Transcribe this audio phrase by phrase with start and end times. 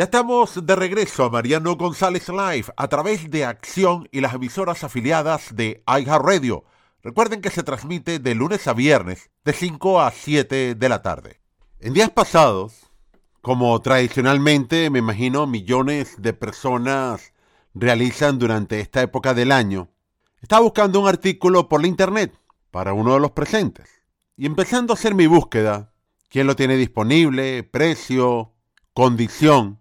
[0.00, 4.82] Ya estamos de regreso a Mariano González Live a través de Acción y las emisoras
[4.82, 6.64] afiliadas de iHeartRadio.
[7.02, 11.42] Recuerden que se transmite de lunes a viernes de 5 a 7 de la tarde.
[11.80, 12.90] En días pasados,
[13.42, 17.34] como tradicionalmente me imagino millones de personas
[17.74, 19.90] realizan durante esta época del año,
[20.40, 22.32] estaba buscando un artículo por la internet
[22.70, 23.90] para uno de los presentes.
[24.38, 25.92] Y empezando a hacer mi búsqueda,
[26.30, 28.54] quién lo tiene disponible, precio,
[28.94, 29.79] condición,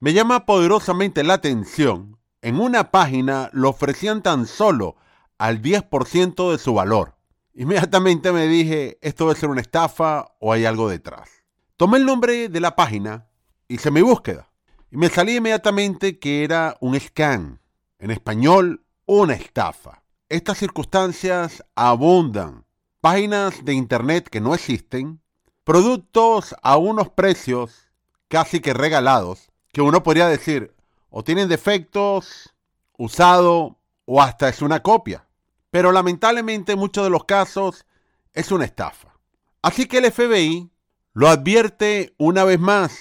[0.00, 2.18] me llama poderosamente la atención.
[2.40, 4.96] En una página lo ofrecían tan solo
[5.38, 7.16] al 10% de su valor.
[7.54, 11.28] Inmediatamente me dije, esto debe ser una estafa o hay algo detrás.
[11.76, 13.26] Tomé el nombre de la página,
[13.66, 14.48] hice mi búsqueda
[14.90, 17.60] y me salí inmediatamente que era un scan.
[17.98, 20.04] En español, una estafa.
[20.28, 22.64] Estas circunstancias abundan.
[23.00, 25.20] Páginas de internet que no existen,
[25.64, 27.88] productos a unos precios
[28.28, 29.47] casi que regalados,
[29.78, 30.74] que uno podría decir
[31.08, 32.52] o tienen defectos,
[32.96, 35.28] usado o hasta es una copia.
[35.70, 37.86] Pero lamentablemente en muchos de los casos
[38.34, 39.14] es una estafa.
[39.62, 40.68] Así que el FBI
[41.12, 42.98] lo advierte una vez más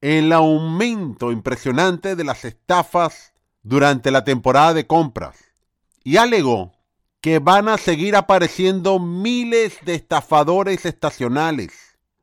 [0.00, 5.36] el aumento impresionante de las estafas durante la temporada de compras
[6.02, 6.72] y alegó
[7.20, 11.70] que van a seguir apareciendo miles de estafadores estacionales,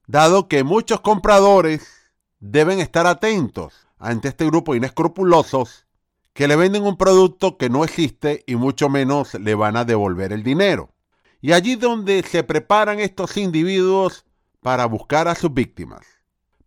[0.07, 1.96] dado que muchos compradores
[2.39, 5.85] deben estar atentos ante este grupo inescrupulosos
[6.33, 10.31] que le venden un producto que no existe y mucho menos le van a devolver
[10.31, 10.93] el dinero.
[11.41, 14.25] Y allí donde se preparan estos individuos
[14.61, 16.05] para buscar a sus víctimas.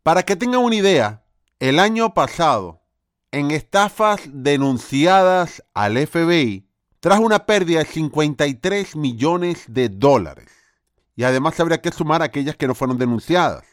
[0.02, 1.22] Para que tengan una idea,
[1.60, 2.82] el año pasado,
[3.30, 6.66] en estafas denunciadas al FBI,
[6.98, 10.48] trajo una pérdida de 53 millones de dólares.
[11.14, 13.64] Y además habría que sumar aquellas que no fueron denunciadas.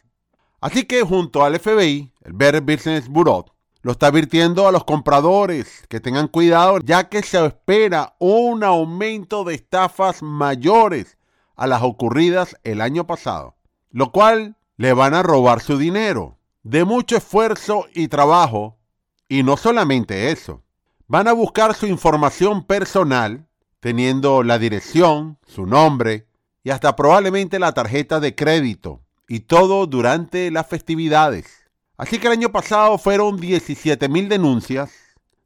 [0.59, 3.45] Así que junto al FBI, el Better Business Bureau,
[3.81, 9.43] lo está advirtiendo a los compradores que tengan cuidado ya que se espera un aumento
[9.43, 11.17] de estafas mayores
[11.55, 13.55] a las ocurridas el año pasado,
[13.91, 18.77] lo cual le van a robar su dinero de mucho esfuerzo y trabajo.
[19.29, 20.63] Y no solamente eso,
[21.07, 23.47] van a buscar su información personal,
[23.79, 26.27] teniendo la dirección, su nombre
[26.63, 31.45] y hasta probablemente la tarjeta de crédito, y todo durante las festividades.
[31.97, 34.91] Así que el año pasado fueron 17 mil denuncias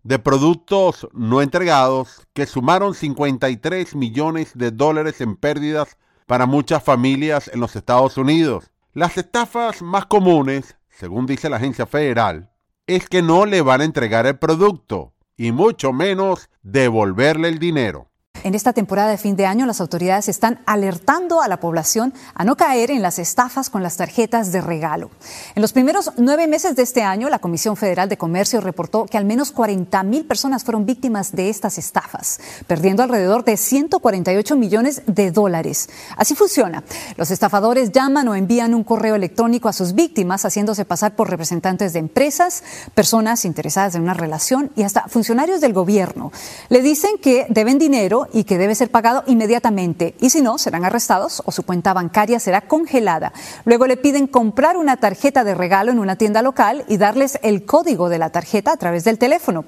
[0.03, 7.50] de productos no entregados que sumaron 53 millones de dólares en pérdidas para muchas familias
[7.53, 8.72] en los Estados Unidos.
[8.94, 12.52] Las estafas más comunes, según dice la agencia federal,
[12.88, 18.11] es que no le van a entregar el producto y mucho menos devolverle el dinero.
[18.44, 22.44] En esta temporada de fin de año, las autoridades están alertando a la población a
[22.44, 25.12] no caer en las estafas con las tarjetas de regalo.
[25.53, 29.19] En los primeros nueve meses de este año, la Comisión Federal de Comercio reportó que
[29.19, 35.03] al menos 40 mil personas fueron víctimas de estas estafas, perdiendo alrededor de 148 millones
[35.06, 35.90] de dólares.
[36.18, 36.84] Así funciona.
[37.18, 41.94] Los estafadores llaman o envían un correo electrónico a sus víctimas, haciéndose pasar por representantes
[41.94, 42.63] de empresas,
[42.96, 46.31] personas interesadas en una relación y hasta funcionarios del gobierno.
[46.69, 50.16] Le dicen que deben dinero y que debe ser pagado inmediatamente.
[50.19, 53.34] Y si no, serán arrestados o su cuenta bancaria será congelada.
[53.66, 57.66] Luego le piden comprar una tarjeta de regalo en una tienda local y darles el
[57.66, 59.66] código de la tarjeta a través del teléfono.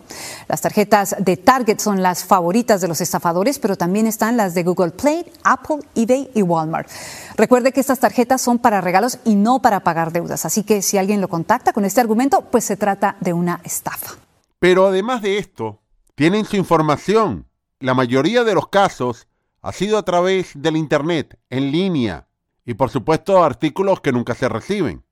[0.47, 4.63] Las tarjetas de Target son las favoritas de los estafadores, pero también están las de
[4.63, 6.89] Google Play, Apple, eBay y Walmart.
[7.35, 10.45] Recuerde que estas tarjetas son para regalos y no para pagar deudas.
[10.45, 14.15] Así que si alguien lo contacta con este argumento, pues se trata de una estafa.
[14.59, 15.81] Pero además de esto,
[16.15, 17.47] tienen su información
[17.83, 19.27] la mayoría de los casos
[19.61, 22.27] ha sido a través del Internet, en línea,
[22.65, 25.03] y por supuesto artículos que nunca se reciben.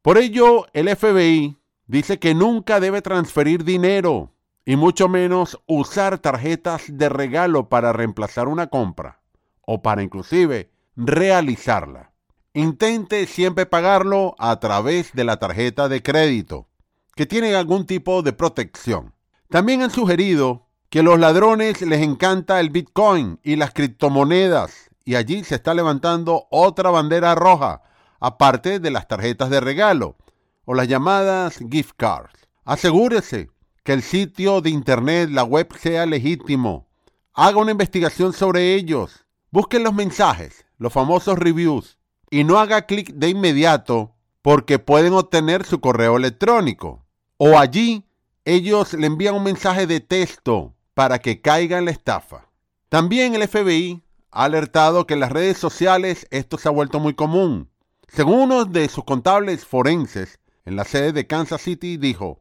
[0.00, 1.58] Por ello, el FBI
[1.88, 4.32] dice que nunca debe transferir dinero
[4.64, 9.20] y mucho menos usar tarjetas de regalo para reemplazar una compra
[9.62, 12.12] o para inclusive realizarla.
[12.54, 16.68] Intente siempre pagarlo a través de la tarjeta de crédito,
[17.16, 19.14] que tiene algún tipo de protección.
[19.48, 25.44] También han sugerido que los ladrones les encanta el Bitcoin y las criptomonedas y allí
[25.44, 27.82] se está levantando otra bandera roja,
[28.18, 30.16] aparte de las tarjetas de regalo
[30.64, 32.48] o las llamadas gift cards.
[32.64, 33.50] Asegúrese
[33.84, 36.88] que el sitio de internet, la web sea legítimo.
[37.34, 39.24] Haga una investigación sobre ellos.
[39.52, 41.98] Busquen los mensajes, los famosos reviews
[42.30, 47.06] y no haga clic de inmediato porque pueden obtener su correo electrónico.
[47.36, 48.04] O allí
[48.44, 52.48] ellos le envían un mensaje de texto para que caiga en la estafa.
[52.88, 57.14] También el FBI ha alertado que en las redes sociales esto se ha vuelto muy
[57.14, 57.70] común.
[58.08, 62.38] Según uno de sus contables forenses en la sede de Kansas City dijo,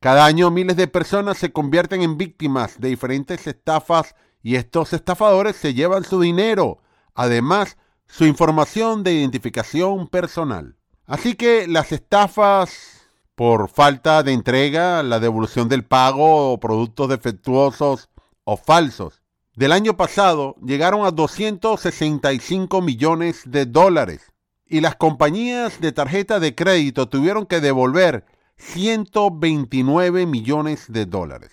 [0.00, 5.56] Cada año miles de personas se convierten en víctimas de diferentes estafas y estos estafadores
[5.56, 6.78] se llevan su dinero,
[7.14, 7.76] además
[8.06, 10.76] su información de identificación personal.
[11.06, 12.97] Así que las estafas
[13.38, 18.10] por falta de entrega, la devolución del pago o productos defectuosos
[18.42, 19.22] o falsos
[19.54, 24.32] del año pasado llegaron a 265 millones de dólares
[24.66, 28.26] y las compañías de tarjeta de crédito tuvieron que devolver
[28.56, 31.52] 129 millones de dólares.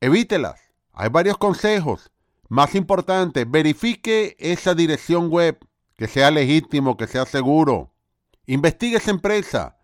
[0.00, 0.60] Evítelas.
[0.92, 2.12] Hay varios consejos.
[2.48, 5.58] Más importante, verifique esa dirección web,
[5.96, 7.92] que sea legítimo, que sea seguro.
[8.46, 9.78] Investigue esa empresa.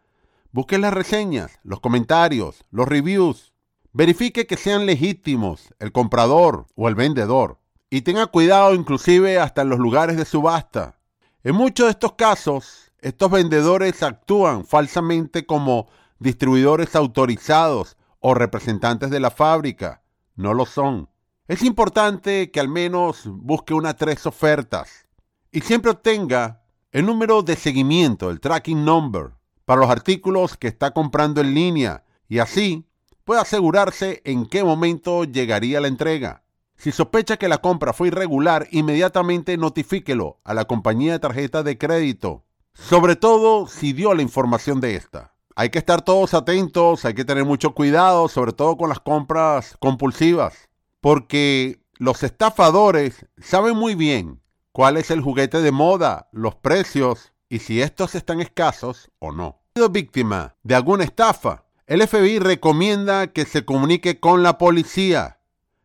[0.53, 3.53] Busque las reseñas, los comentarios, los reviews.
[3.93, 7.61] Verifique que sean legítimos el comprador o el vendedor.
[7.89, 10.99] Y tenga cuidado inclusive hasta en los lugares de subasta.
[11.45, 15.89] En muchos de estos casos, estos vendedores actúan falsamente como
[16.19, 20.03] distribuidores autorizados o representantes de la fábrica.
[20.35, 21.09] No lo son.
[21.47, 25.07] Es importante que al menos busque unas tres ofertas
[25.53, 29.33] y siempre obtenga el número de seguimiento, el tracking number,
[29.71, 32.89] para los artículos que está comprando en línea y así
[33.23, 36.43] puede asegurarse en qué momento llegaría la entrega.
[36.77, 41.79] Si sospecha que la compra fue irregular, inmediatamente notifíquelo a la compañía de tarjeta de
[41.79, 42.45] crédito,
[42.75, 45.37] sobre todo si dio la información de esta.
[45.55, 49.77] Hay que estar todos atentos, hay que tener mucho cuidado, sobre todo con las compras
[49.79, 50.69] compulsivas,
[51.01, 54.43] porque los estafadores saben muy bien
[54.73, 59.60] cuál es el juguete de moda, los precios y si estos están escasos o no.
[59.77, 65.39] Sido víctima de alguna estafa, el FBI recomienda que se comunique con la policía